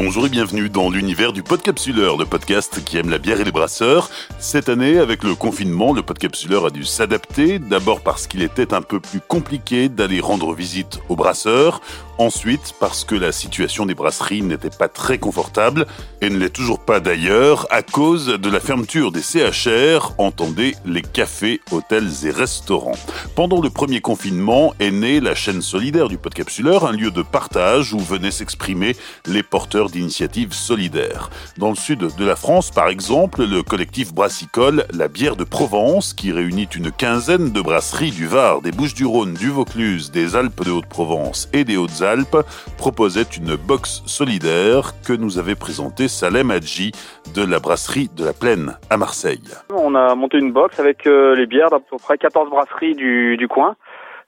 [0.00, 3.50] Bonjour et bienvenue dans l'univers du Podcapsuleur, le podcast qui aime la bière et les
[3.50, 4.10] brasseurs.
[4.38, 8.80] Cette année, avec le confinement, le Podcapsuleur a dû s'adapter, d'abord parce qu'il était un
[8.80, 11.80] peu plus compliqué d'aller rendre visite aux brasseurs,
[12.18, 15.86] Ensuite, parce que la situation des brasseries n'était pas très confortable,
[16.20, 21.02] et ne l'est toujours pas d'ailleurs, à cause de la fermeture des CHR, entendez les
[21.02, 22.98] cafés, hôtels et restaurants.
[23.36, 27.94] Pendant le premier confinement est née la chaîne solidaire du Podcapsuleur, un lieu de partage
[27.94, 28.96] où venaient s'exprimer
[29.26, 31.30] les porteurs d'initiatives solidaires.
[31.56, 36.14] Dans le sud de la France, par exemple, le collectif brassicole La Bière de Provence,
[36.14, 40.70] qui réunit une quinzaine de brasseries du Var, des Bouches-du-Rhône, du Vaucluse, des Alpes de
[40.70, 42.46] Haute-Provence et des Hautes-Alpes, Alpes
[42.78, 46.92] proposait une box solidaire que nous avait présentée Salem Hadji
[47.34, 49.42] de la brasserie de la Plaine à Marseille.
[49.70, 53.46] On a monté une box avec euh, les bières d'à peu près 14 brasseries du,
[53.48, 53.76] coin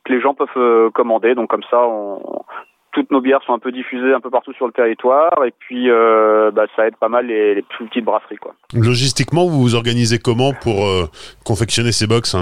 [0.04, 1.34] que les gens peuvent euh, commander.
[1.34, 1.78] Donc comme ça,
[2.92, 5.90] toutes nos bières sont un peu diffusées un peu partout sur le territoire et puis
[5.90, 8.36] euh, bah, ça aide pas mal les, plus petites brasseries.
[8.36, 8.54] Quoi.
[8.74, 10.86] Logistiquement, vous vous organisez comment pour
[11.44, 12.36] confectionner ces box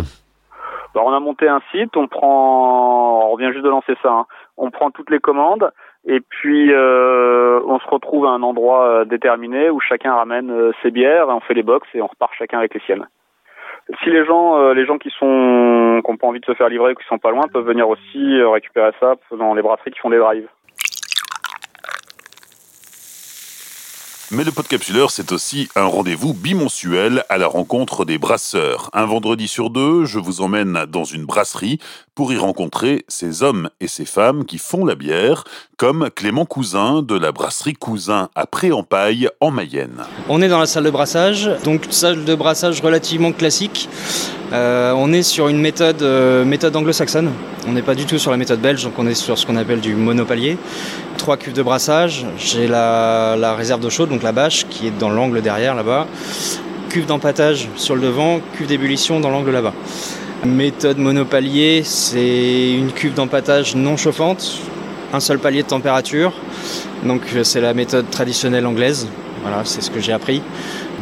[0.94, 4.10] bah, on a monté un site, on prend, on revient juste de lancer ça.
[4.10, 4.26] Hein
[4.58, 5.70] on prend toutes les commandes
[6.06, 10.72] et puis euh, on se retrouve à un endroit euh, déterminé où chacun ramène euh,
[10.82, 13.06] ses bières et on fait les box et on repart chacun avec les siennes.
[14.02, 16.92] Si les gens, les gens qui sont, qui n'ont pas envie de se faire livrer,
[16.92, 20.10] ou qui sont pas loin, peuvent venir aussi récupérer ça dans les brasseries qui font
[20.10, 20.48] des drives.
[24.30, 28.90] Mais le Podcapsuleur, c'est aussi un rendez-vous bimensuel à la rencontre des brasseurs.
[28.92, 31.78] Un vendredi sur deux, je vous emmène dans une brasserie
[32.14, 35.44] pour y rencontrer ces hommes et ces femmes qui font la bière,
[35.78, 40.04] comme Clément Cousin de la brasserie Cousin à Pré-en-Paille en Mayenne.
[40.28, 43.88] On est dans la salle de brassage, donc salle de brassage relativement classique.
[44.52, 47.30] Euh, on est sur une méthode, euh, méthode anglo-saxonne.
[47.68, 49.56] On n'est pas du tout sur la méthode belge, donc on est sur ce qu'on
[49.56, 50.56] appelle du monopalier.
[51.18, 52.24] Trois cuves de brassage.
[52.38, 56.06] J'ai la, réserve d'eau chaude, donc la bâche, qui est dans l'angle derrière là-bas.
[56.88, 59.74] Cuve d'empattage sur le devant, cuve d'ébullition dans l'angle là-bas.
[60.46, 64.60] Méthode monopalier, c'est une cuve d'empattage non chauffante,
[65.12, 66.32] un seul palier de température.
[67.04, 69.08] Donc c'est la méthode traditionnelle anglaise.
[69.42, 70.40] Voilà, c'est ce que j'ai appris.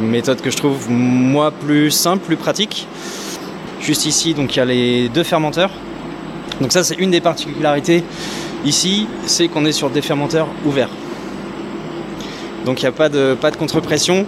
[0.01, 2.87] Méthode que je trouve moi plus simple, plus pratique.
[3.81, 5.71] Juste ici, donc il y a les deux fermenteurs.
[6.61, 8.03] Donc ça c'est une des particularités
[8.65, 10.89] ici, c'est qu'on est sur des fermenteurs ouverts.
[12.65, 14.25] Donc il n'y a pas de, pas de contre-pression,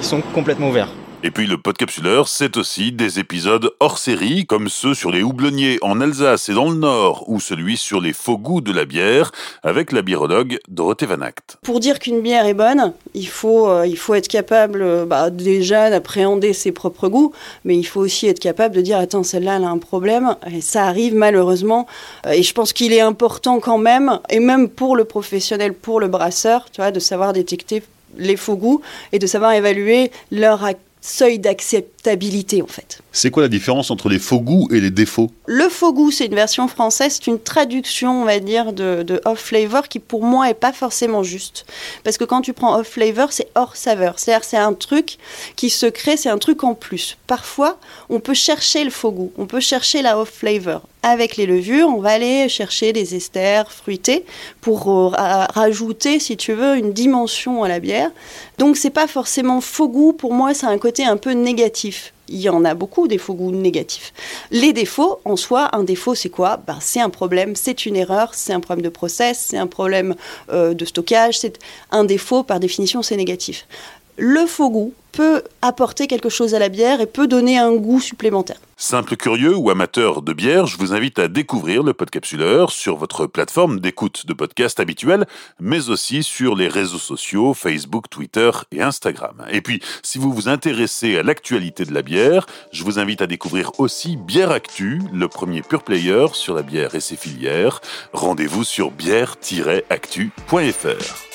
[0.00, 0.90] ils sont complètement ouverts.
[1.24, 5.78] Et puis le Podcapsuleur, c'est aussi des épisodes hors série, comme ceux sur les houblonniers
[5.82, 9.32] en Alsace et dans le Nord, ou celui sur les faux goûts de la bière,
[9.64, 11.58] avec la biérologue Dorothée Van Act.
[11.62, 15.30] Pour dire qu'une bière est bonne, il faut, euh, il faut être capable euh, bah,
[15.30, 17.32] déjà d'appréhender ses propres goûts,
[17.64, 20.60] mais il faut aussi être capable de dire, attends, celle-là, elle a un problème, et
[20.60, 21.88] ça arrive malheureusement,
[22.26, 25.98] euh, et je pense qu'il est important quand même, et même pour le professionnel, pour
[25.98, 27.82] le brasseur, tu vois, de savoir détecter
[28.16, 30.64] les faux goûts et de savoir évaluer leur
[31.08, 33.00] seuil d'acceptabilité en fait.
[33.12, 35.30] C'est quoi la différence entre les faux goûts et les défauts?
[35.46, 39.40] Le faux goût, c'est une version française, c'est une traduction, on va dire, de, off
[39.40, 41.66] flavor qui pour moi est pas forcément juste.
[42.04, 44.18] Parce que quand tu prends off flavor, c'est hors saveur.
[44.18, 45.16] C'est-à-dire c'est un truc
[45.56, 47.16] qui se crée, c'est un truc en plus.
[47.26, 50.82] Parfois, on peut chercher le faux goût, on peut chercher la off flavor.
[51.08, 54.26] Avec les levures, on va aller chercher des esters fruités
[54.60, 55.08] pour euh,
[55.54, 58.10] rajouter, si tu veux, une dimension à la bière.
[58.58, 60.12] Donc c'est pas forcément faux goût.
[60.12, 62.12] Pour moi, c'est un côté un peu négatif.
[62.28, 64.12] Il y en a beaucoup des faux goûts négatifs.
[64.50, 66.58] Les défauts, en soi, un défaut, c'est quoi?
[66.66, 70.14] Ben, C'est un problème, c'est une erreur, c'est un problème de process, c'est un problème
[70.52, 71.38] euh, de stockage.
[71.38, 71.58] C'est
[71.90, 73.66] un défaut, par définition, c'est négatif.
[74.18, 77.98] Le faux goût, peut apporter quelque chose à la bière et peut donner un goût
[77.98, 78.60] supplémentaire.
[78.76, 83.26] Simple curieux ou amateur de bière, je vous invite à découvrir le Podcapsuleur sur votre
[83.26, 85.26] plateforme d'écoute de podcast habituelle,
[85.58, 89.44] mais aussi sur les réseaux sociaux Facebook, Twitter et Instagram.
[89.50, 93.26] Et puis, si vous vous intéressez à l'actualité de la bière, je vous invite à
[93.26, 97.80] découvrir aussi Bière Actu, le premier pure player sur la bière et ses filières.
[98.12, 101.27] Rendez-vous sur bière-actu.fr.